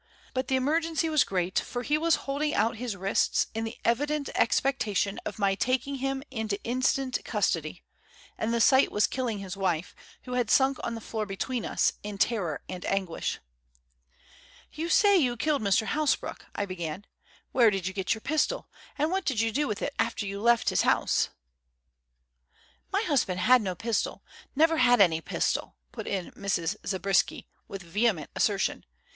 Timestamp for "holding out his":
2.25-2.95